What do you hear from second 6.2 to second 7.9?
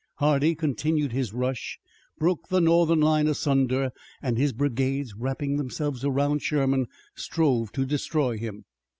Sherman, strove to